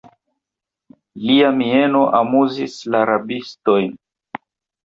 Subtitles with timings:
[1.25, 3.93] Lia mieno amuzis la rabistojn.